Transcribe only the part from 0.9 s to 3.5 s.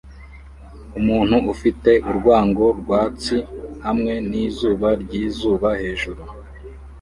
Umuntu ufite urwango rwatsi